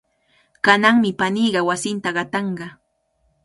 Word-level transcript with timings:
Kananmi 0.67 1.11
paniiqa 1.19 1.61
wasinta 1.69 2.09
qatanqa. 2.17 2.67